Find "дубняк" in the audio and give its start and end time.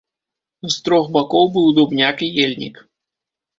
1.81-2.27